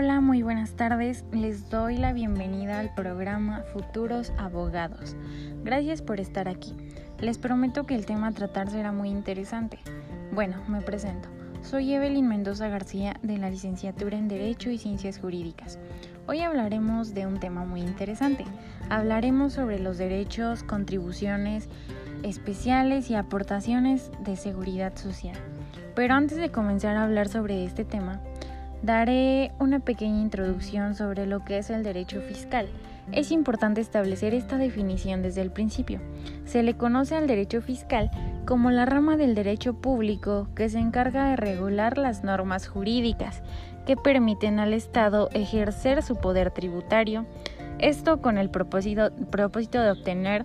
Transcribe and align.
Hola, 0.00 0.20
muy 0.20 0.42
buenas 0.44 0.74
tardes. 0.74 1.24
Les 1.32 1.70
doy 1.70 1.96
la 1.96 2.12
bienvenida 2.12 2.78
al 2.78 2.94
programa 2.94 3.64
Futuros 3.72 4.32
Abogados. 4.38 5.16
Gracias 5.64 6.02
por 6.02 6.20
estar 6.20 6.48
aquí. 6.48 6.72
Les 7.18 7.36
prometo 7.36 7.84
que 7.84 7.96
el 7.96 8.06
tema 8.06 8.28
a 8.28 8.30
tratar 8.30 8.70
será 8.70 8.92
muy 8.92 9.08
interesante. 9.08 9.80
Bueno, 10.30 10.62
me 10.68 10.82
presento. 10.82 11.28
Soy 11.62 11.94
Evelyn 11.94 12.28
Mendoza 12.28 12.68
García 12.68 13.18
de 13.24 13.38
la 13.38 13.50
licenciatura 13.50 14.16
en 14.16 14.28
Derecho 14.28 14.70
y 14.70 14.78
Ciencias 14.78 15.18
Jurídicas. 15.18 15.80
Hoy 16.28 16.42
hablaremos 16.42 17.12
de 17.12 17.26
un 17.26 17.40
tema 17.40 17.64
muy 17.64 17.80
interesante. 17.80 18.44
Hablaremos 18.90 19.54
sobre 19.54 19.80
los 19.80 19.98
derechos, 19.98 20.62
contribuciones 20.62 21.68
especiales 22.22 23.10
y 23.10 23.16
aportaciones 23.16 24.12
de 24.20 24.36
seguridad 24.36 24.94
social. 24.94 25.36
Pero 25.96 26.14
antes 26.14 26.38
de 26.38 26.52
comenzar 26.52 26.96
a 26.96 27.02
hablar 27.02 27.26
sobre 27.26 27.64
este 27.64 27.84
tema, 27.84 28.20
Daré 28.82 29.50
una 29.58 29.80
pequeña 29.80 30.20
introducción 30.20 30.94
sobre 30.94 31.26
lo 31.26 31.44
que 31.44 31.58
es 31.58 31.70
el 31.70 31.82
derecho 31.82 32.20
fiscal. 32.20 32.68
Es 33.10 33.32
importante 33.32 33.80
establecer 33.80 34.34
esta 34.34 34.56
definición 34.56 35.22
desde 35.22 35.40
el 35.40 35.50
principio. 35.50 36.00
Se 36.44 36.62
le 36.62 36.74
conoce 36.76 37.16
al 37.16 37.26
derecho 37.26 37.60
fiscal 37.60 38.10
como 38.46 38.70
la 38.70 38.84
rama 38.84 39.16
del 39.16 39.34
derecho 39.34 39.74
público 39.74 40.48
que 40.54 40.68
se 40.68 40.78
encarga 40.78 41.30
de 41.30 41.36
regular 41.36 41.98
las 41.98 42.22
normas 42.22 42.68
jurídicas 42.68 43.42
que 43.86 43.96
permiten 43.96 44.60
al 44.60 44.74
Estado 44.74 45.30
ejercer 45.32 46.02
su 46.02 46.16
poder 46.16 46.50
tributario, 46.50 47.24
esto 47.78 48.20
con 48.20 48.38
el 48.38 48.50
propósito, 48.50 49.10
de 49.10 49.90
obtener 49.90 50.44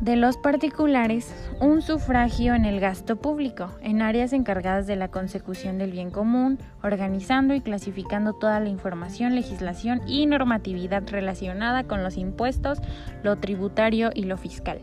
de 0.00 0.16
los 0.16 0.36
particulares 0.36 1.34
un 1.60 1.82
sufragio 1.82 2.54
en 2.54 2.64
el 2.64 2.78
gasto 2.80 3.16
público, 3.16 3.72
en 3.80 4.00
áreas 4.00 4.32
encargadas 4.32 4.86
de 4.86 4.96
la 4.96 5.08
consecución 5.08 5.78
del 5.78 5.90
bien 5.90 6.10
común, 6.10 6.58
organizando 6.82 7.54
y 7.54 7.60
clasificando 7.60 8.32
toda 8.32 8.60
la 8.60 8.68
información, 8.68 9.34
legislación 9.34 10.00
y 10.06 10.26
normatividad 10.26 11.02
relacionada 11.08 11.84
con 11.84 12.04
los 12.04 12.16
impuestos, 12.16 12.78
lo 13.22 13.36
tributario 13.36 14.10
y 14.14 14.24
lo 14.24 14.36
fiscal 14.36 14.80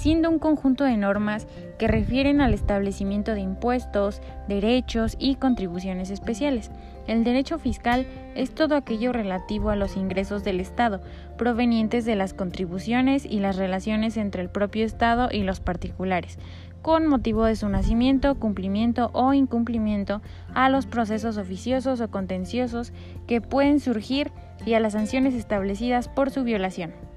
siendo 0.00 0.30
un 0.30 0.38
conjunto 0.38 0.84
de 0.84 0.96
normas 0.96 1.46
que 1.78 1.86
refieren 1.86 2.40
al 2.40 2.54
establecimiento 2.54 3.34
de 3.34 3.40
impuestos, 3.40 4.22
derechos 4.48 5.14
y 5.18 5.34
contribuciones 5.34 6.08
especiales. 6.08 6.70
El 7.06 7.22
derecho 7.22 7.58
fiscal 7.58 8.06
es 8.34 8.50
todo 8.54 8.76
aquello 8.76 9.12
relativo 9.12 9.68
a 9.68 9.76
los 9.76 9.98
ingresos 9.98 10.42
del 10.42 10.58
Estado, 10.58 11.02
provenientes 11.36 12.06
de 12.06 12.16
las 12.16 12.32
contribuciones 12.32 13.26
y 13.26 13.40
las 13.40 13.56
relaciones 13.56 14.16
entre 14.16 14.40
el 14.40 14.48
propio 14.48 14.86
Estado 14.86 15.28
y 15.30 15.42
los 15.42 15.60
particulares, 15.60 16.38
con 16.80 17.06
motivo 17.06 17.44
de 17.44 17.56
su 17.56 17.68
nacimiento, 17.68 18.36
cumplimiento 18.36 19.10
o 19.12 19.34
incumplimiento, 19.34 20.22
a 20.54 20.70
los 20.70 20.86
procesos 20.86 21.36
oficiosos 21.36 22.00
o 22.00 22.10
contenciosos 22.10 22.94
que 23.26 23.42
pueden 23.42 23.80
surgir 23.80 24.32
y 24.64 24.72
a 24.72 24.80
las 24.80 24.94
sanciones 24.94 25.34
establecidas 25.34 26.08
por 26.08 26.30
su 26.30 26.42
violación. 26.42 27.09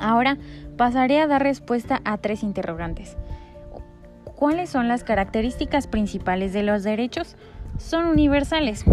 Ahora 0.00 0.38
pasaré 0.76 1.20
a 1.20 1.26
dar 1.26 1.42
respuesta 1.42 2.00
a 2.04 2.18
tres 2.18 2.42
interrogantes. 2.42 3.16
¿Cuáles 4.24 4.70
son 4.70 4.88
las 4.88 5.04
características 5.04 5.86
principales 5.86 6.52
de 6.52 6.62
los 6.62 6.82
derechos? 6.82 7.36
Son 7.78 8.06
universales 8.06 8.84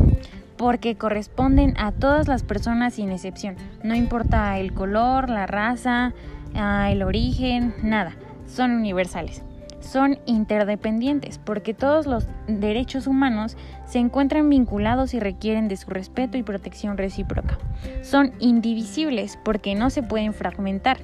porque 0.58 0.96
corresponden 0.96 1.74
a 1.78 1.92
todas 1.92 2.28
las 2.28 2.44
personas 2.44 2.96
sin 2.96 3.12
excepción. 3.12 3.56
No 3.84 3.96
importa 3.96 4.60
el 4.60 4.74
color, 4.74 5.30
la 5.30 5.48
raza, 5.48 6.14
ah, 6.56 6.92
el 6.92 7.04
origen, 7.04 7.74
nada. 7.82 8.14
Son 8.48 8.72
universales. 8.72 9.44
Son 9.90 10.20
interdependientes 10.26 11.38
porque 11.38 11.74
todos 11.74 12.08
los 12.08 12.28
derechos 12.48 13.08
humanos 13.08 13.56
se 13.86 14.00
encuentran 14.00 14.50
vinculados 14.50 15.14
y 15.14 15.20
requieren 15.20 15.68
de 15.68 15.78
su 15.78 15.90
respeto 15.90 16.38
y 16.38 16.44
protección 16.44 16.98
recíproca. 16.98 17.58
Son 18.02 18.34
indivisibles 18.40 19.40
porque 19.44 19.76
no 19.76 19.90
se 19.90 20.04
pueden 20.04 20.34
fragmentar 20.34 20.98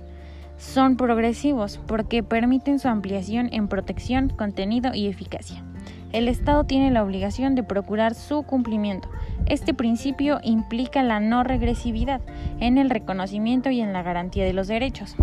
son 0.58 0.96
progresivos 0.96 1.80
porque 1.88 2.24
permiten 2.24 2.80
su 2.80 2.88
ampliación 2.88 3.50
en 3.52 3.68
protección, 3.68 4.30
contenido 4.30 4.94
y 4.94 5.08
eficacia. 5.08 5.64
El 6.12 6.28
Estado 6.28 6.64
tiene 6.64 6.92
la 6.92 7.04
obligación 7.04 7.56
de 7.56 7.64
procurar 7.64 8.14
su 8.14 8.44
cumplimiento. 8.44 9.10
Este 9.48 9.74
principio 9.74 10.40
implica 10.44 11.02
la 11.04 11.20
no 11.20 11.44
regresividad 11.44 12.22
en 12.60 12.78
el 12.78 12.90
reconocimiento 12.90 13.72
y 13.72 13.82
en 13.82 13.94
la 13.94 14.04
garantía 14.04 14.46
de 14.46 14.54
los 14.54 14.68
derechos. 14.68 15.16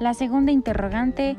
La 0.00 0.14
segunda 0.14 0.52
interrogante, 0.52 1.36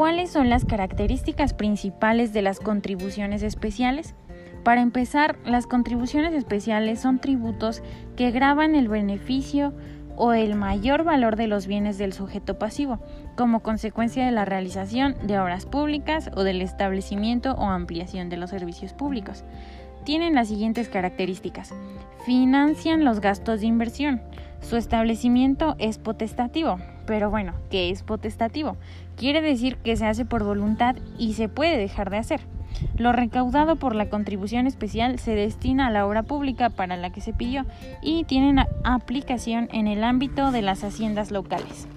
¿cuáles 0.00 0.30
son 0.30 0.48
las 0.48 0.64
características 0.64 1.52
principales 1.52 2.32
de 2.32 2.40
las 2.40 2.58
contribuciones 2.58 3.42
especiales? 3.42 4.14
Para 4.64 4.80
empezar, 4.80 5.36
las 5.44 5.66
contribuciones 5.66 6.32
especiales 6.32 7.00
son 7.00 7.18
tributos 7.18 7.82
que 8.16 8.30
graban 8.30 8.74
el 8.74 8.88
beneficio 8.88 9.74
o 10.16 10.32
el 10.32 10.54
mayor 10.54 11.04
valor 11.04 11.36
de 11.36 11.48
los 11.48 11.66
bienes 11.66 11.98
del 11.98 12.14
sujeto 12.14 12.58
pasivo, 12.58 12.98
como 13.36 13.60
consecuencia 13.60 14.24
de 14.24 14.32
la 14.32 14.46
realización 14.46 15.16
de 15.22 15.38
obras 15.38 15.66
públicas 15.66 16.30
o 16.34 16.44
del 16.44 16.62
establecimiento 16.62 17.52
o 17.52 17.64
ampliación 17.64 18.30
de 18.30 18.38
los 18.38 18.48
servicios 18.48 18.94
públicos. 18.94 19.44
Tienen 20.04 20.34
las 20.34 20.48
siguientes 20.48 20.88
características. 20.88 21.74
Financian 22.24 23.04
los 23.04 23.20
gastos 23.20 23.60
de 23.60 23.66
inversión. 23.66 24.22
Su 24.62 24.78
establecimiento 24.78 25.76
es 25.78 25.98
potestativo. 25.98 26.78
Pero 27.10 27.28
bueno, 27.28 27.54
¿qué 27.70 27.90
es 27.90 28.04
potestativo? 28.04 28.76
Quiere 29.16 29.40
decir 29.40 29.78
que 29.78 29.96
se 29.96 30.06
hace 30.06 30.24
por 30.24 30.44
voluntad 30.44 30.94
y 31.18 31.32
se 31.32 31.48
puede 31.48 31.76
dejar 31.76 32.08
de 32.08 32.18
hacer. 32.18 32.40
Lo 32.96 33.10
recaudado 33.10 33.74
por 33.74 33.96
la 33.96 34.08
contribución 34.08 34.68
especial 34.68 35.18
se 35.18 35.34
destina 35.34 35.88
a 35.88 35.90
la 35.90 36.06
obra 36.06 36.22
pública 36.22 36.70
para 36.70 36.96
la 36.96 37.10
que 37.10 37.20
se 37.20 37.32
pidió 37.32 37.66
y 38.00 38.22
tienen 38.22 38.64
aplicación 38.84 39.68
en 39.72 39.88
el 39.88 40.04
ámbito 40.04 40.52
de 40.52 40.62
las 40.62 40.84
haciendas 40.84 41.32
locales. 41.32 41.88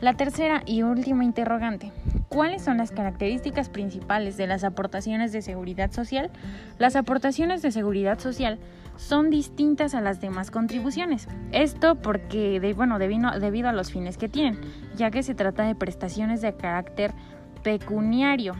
La 0.00 0.14
tercera 0.14 0.62
y 0.64 0.82
última 0.82 1.24
interrogante. 1.24 1.92
¿Cuáles 2.28 2.62
son 2.62 2.76
las 2.76 2.90
características 2.90 3.70
principales 3.70 4.36
de 4.36 4.46
las 4.46 4.62
aportaciones 4.62 5.32
de 5.32 5.40
seguridad 5.40 5.90
social? 5.92 6.30
Las 6.78 6.94
aportaciones 6.94 7.62
de 7.62 7.70
seguridad 7.70 8.18
social 8.18 8.58
son 8.96 9.30
distintas 9.30 9.94
a 9.94 10.02
las 10.02 10.20
demás 10.20 10.50
contribuciones. 10.50 11.26
Esto 11.52 11.94
porque, 11.94 12.60
bueno, 12.76 12.98
debido 12.98 13.68
a 13.68 13.72
los 13.72 13.90
fines 13.90 14.18
que 14.18 14.28
tienen, 14.28 14.60
ya 14.94 15.10
que 15.10 15.22
se 15.22 15.34
trata 15.34 15.62
de 15.62 15.74
prestaciones 15.74 16.42
de 16.42 16.54
carácter 16.54 17.14
pecuniario, 17.62 18.54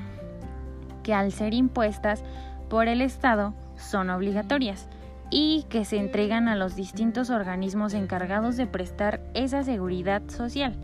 que 1.03 1.12
al 1.12 1.31
ser 1.31 1.53
impuestas 1.53 2.25
por 2.71 2.89
el 2.89 3.03
Estado 3.03 3.53
son 3.77 4.09
obligatorias 4.09 4.89
y 5.31 5.67
que 5.69 5.85
se 5.85 5.99
entregan 5.99 6.49
a 6.49 6.56
los 6.56 6.75
distintos 6.75 7.29
organismos 7.29 7.93
encargados 7.93 8.56
de 8.56 8.67
prestar 8.67 9.21
esa 9.35 9.62
seguridad 9.62 10.23
social, 10.29 10.75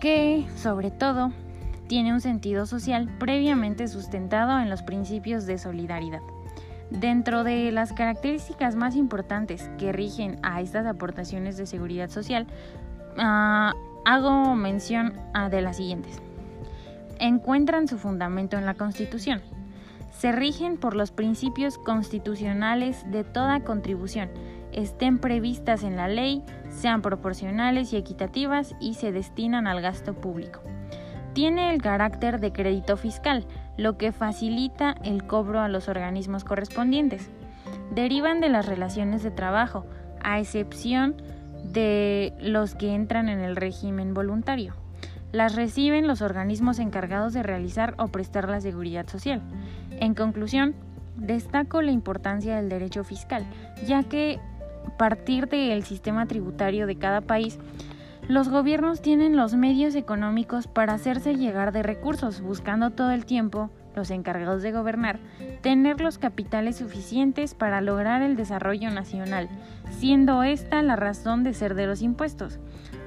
que 0.00 0.46
sobre 0.56 0.90
todo 0.90 1.32
tiene 1.92 2.14
un 2.14 2.22
sentido 2.22 2.64
social 2.64 3.06
previamente 3.18 3.86
sustentado 3.86 4.58
en 4.58 4.70
los 4.70 4.82
principios 4.82 5.44
de 5.44 5.58
solidaridad. 5.58 6.22
Dentro 6.88 7.44
de 7.44 7.70
las 7.70 7.92
características 7.92 8.76
más 8.76 8.96
importantes 8.96 9.70
que 9.76 9.92
rigen 9.92 10.38
a 10.42 10.62
estas 10.62 10.86
aportaciones 10.86 11.58
de 11.58 11.66
seguridad 11.66 12.08
social, 12.08 12.46
ah, 13.18 13.74
hago 14.06 14.54
mención 14.54 15.20
a 15.34 15.50
de 15.50 15.60
las 15.60 15.76
siguientes 15.76 16.22
encuentran 17.18 17.86
su 17.86 17.98
fundamento 17.98 18.56
en 18.56 18.64
la 18.64 18.72
Constitución. 18.72 19.42
Se 20.18 20.32
rigen 20.32 20.78
por 20.78 20.96
los 20.96 21.10
principios 21.10 21.76
constitucionales 21.76 23.04
de 23.10 23.22
toda 23.22 23.60
contribución, 23.60 24.30
estén 24.72 25.18
previstas 25.18 25.82
en 25.84 25.96
la 25.96 26.08
ley, 26.08 26.42
sean 26.70 27.02
proporcionales 27.02 27.92
y 27.92 27.96
equitativas 27.98 28.74
y 28.80 28.94
se 28.94 29.12
destinan 29.12 29.66
al 29.66 29.82
gasto 29.82 30.14
público. 30.14 30.62
Tiene 31.34 31.72
el 31.72 31.80
carácter 31.80 32.40
de 32.40 32.52
crédito 32.52 32.96
fiscal, 32.96 33.46
lo 33.76 33.96
que 33.96 34.12
facilita 34.12 34.94
el 35.04 35.26
cobro 35.26 35.60
a 35.60 35.68
los 35.68 35.88
organismos 35.88 36.44
correspondientes. 36.44 37.30
Derivan 37.94 38.40
de 38.40 38.48
las 38.48 38.66
relaciones 38.66 39.22
de 39.22 39.30
trabajo, 39.30 39.86
a 40.22 40.38
excepción 40.40 41.16
de 41.64 42.34
los 42.40 42.74
que 42.74 42.94
entran 42.94 43.28
en 43.28 43.40
el 43.40 43.56
régimen 43.56 44.14
voluntario 44.14 44.74
las 45.32 45.56
reciben 45.56 46.06
los 46.06 46.20
organismos 46.20 46.78
encargados 46.78 47.32
de 47.32 47.42
realizar 47.42 47.94
o 47.98 48.08
prestar 48.08 48.48
la 48.48 48.60
seguridad 48.60 49.08
social. 49.08 49.40
En 49.98 50.14
conclusión, 50.14 50.74
destaco 51.16 51.82
la 51.82 51.90
importancia 51.90 52.56
del 52.56 52.68
derecho 52.68 53.02
fiscal, 53.02 53.44
ya 53.86 54.02
que 54.02 54.38
partir 54.98 55.48
del 55.48 55.84
sistema 55.84 56.26
tributario 56.26 56.86
de 56.86 56.96
cada 56.96 57.22
país, 57.22 57.58
los 58.32 58.48
gobiernos 58.48 59.02
tienen 59.02 59.36
los 59.36 59.54
medios 59.54 59.94
económicos 59.94 60.66
para 60.66 60.94
hacerse 60.94 61.36
llegar 61.36 61.70
de 61.70 61.82
recursos, 61.82 62.40
buscando 62.40 62.88
todo 62.88 63.10
el 63.10 63.26
tiempo, 63.26 63.68
los 63.94 64.10
encargados 64.10 64.62
de 64.62 64.72
gobernar, 64.72 65.18
tener 65.60 66.00
los 66.00 66.16
capitales 66.16 66.76
suficientes 66.76 67.52
para 67.52 67.82
lograr 67.82 68.22
el 68.22 68.34
desarrollo 68.34 68.90
nacional, 68.90 69.50
siendo 69.90 70.42
esta 70.44 70.80
la 70.80 70.96
razón 70.96 71.44
de 71.44 71.52
ser 71.52 71.74
de 71.74 71.86
los 71.86 72.00
impuestos. 72.00 72.58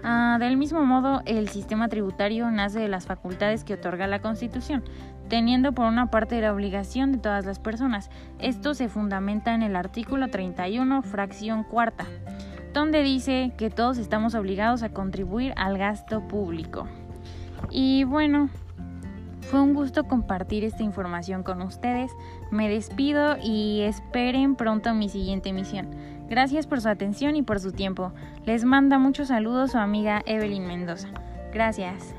Ah, 0.03 0.37
del 0.39 0.57
mismo 0.57 0.85
modo, 0.85 1.23
el 1.25 1.49
sistema 1.49 1.89
tributario 1.89 2.51
nace 2.51 2.79
de 2.79 2.87
las 2.87 3.07
facultades 3.07 3.63
que 3.63 3.73
otorga 3.73 4.05
la 4.05 4.21
Constitución, 4.21 4.83
teniendo 5.27 5.71
por 5.71 5.87
una 5.87 6.11
parte 6.11 6.39
la 6.39 6.53
obligación 6.53 7.11
de 7.11 7.17
todas 7.17 7.47
las 7.47 7.57
personas. 7.57 8.11
Esto 8.37 8.75
se 8.75 8.89
fundamenta 8.89 9.55
en 9.55 9.63
el 9.63 9.75
artículo 9.75 10.27
31, 10.27 11.01
fracción 11.01 11.63
cuarta, 11.63 12.05
donde 12.75 13.03
dice 13.03 13.53
que 13.57 13.69
todos 13.69 13.97
estamos 13.97 14.35
obligados 14.35 14.83
a 14.83 14.89
contribuir 14.89 15.53
al 15.55 15.77
gasto 15.77 16.27
público. 16.27 16.87
Y 17.71 18.03
bueno, 18.03 18.49
fue 19.49 19.61
un 19.61 19.73
gusto 19.73 20.03
compartir 20.03 20.65
esta 20.65 20.83
información 20.83 21.41
con 21.41 21.61
ustedes. 21.61 22.11
Me 22.51 22.67
despido 22.67 23.37
y 23.41 23.81
esperen 23.81 24.55
pronto 24.55 24.93
mi 24.93 25.07
siguiente 25.07 25.49
emisión. 25.49 25.87
Gracias 26.27 26.67
por 26.67 26.81
su 26.81 26.89
atención 26.89 27.37
y 27.37 27.43
por 27.43 27.61
su 27.61 27.71
tiempo. 27.71 28.11
Les 28.45 28.65
manda 28.65 28.99
muchos 28.99 29.29
saludos 29.29 29.71
su 29.71 29.77
amiga 29.77 30.21
Evelyn 30.25 30.67
Mendoza. 30.67 31.07
Gracias. 31.53 32.13